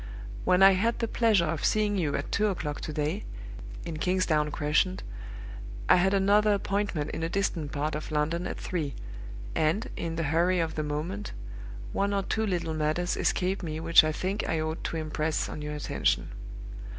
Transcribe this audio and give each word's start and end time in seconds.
When 0.45 0.63
I 0.63 0.71
had 0.71 0.97
the 0.97 1.07
pleasure 1.07 1.45
of 1.45 1.63
seeing 1.63 1.95
you 1.95 2.15
at 2.15 2.31
two 2.31 2.47
o'clock 2.47 2.81
to 2.81 2.91
day, 2.91 3.23
in 3.85 3.97
Kingsdown 3.97 4.49
Crescent, 4.49 5.03
I 5.87 5.97
had 5.97 6.15
another 6.15 6.53
appointment 6.55 7.11
in 7.11 7.21
a 7.21 7.29
distant 7.29 7.71
part 7.71 7.93
of 7.93 8.09
London 8.11 8.47
at 8.47 8.59
three; 8.59 8.95
and, 9.53 9.91
in 9.95 10.15
the 10.15 10.23
hurry 10.33 10.59
of 10.59 10.73
the 10.73 10.81
moment, 10.81 11.33
one 11.93 12.15
or 12.15 12.23
two 12.23 12.47
little 12.47 12.73
matters 12.73 13.15
escaped 13.15 13.61
me 13.61 13.79
which 13.79 14.03
I 14.03 14.11
think 14.11 14.43
I 14.49 14.59
ought 14.59 14.83
to 14.85 14.97
impress 14.97 15.47
on 15.47 15.61
your 15.61 15.75
attention. 15.75 16.29